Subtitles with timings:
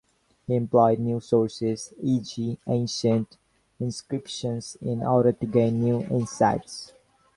[0.47, 3.37] He employed new sources, e.g., ancient
[3.79, 6.93] inscriptions, in order to gain new insights.